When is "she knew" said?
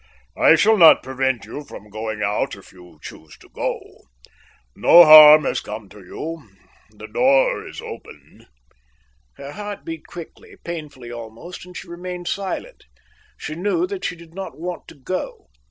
13.37-13.85